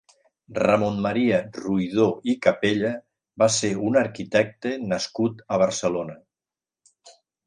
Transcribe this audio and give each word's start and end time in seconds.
Ramon 0.57 0.95
Maria 1.05 1.35
Riudor 1.57 2.31
i 2.31 2.33
Capella 2.45 2.93
va 3.43 3.49
ser 3.57 3.69
un 3.89 3.99
arquitecte 4.01 4.73
nascut 4.95 5.45
a 5.55 5.61
Barcelona. 5.65 6.17